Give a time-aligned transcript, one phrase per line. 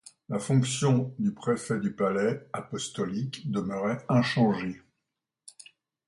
[0.29, 4.81] La fonction du Préfet du Palais apostolique demeurait inchangée.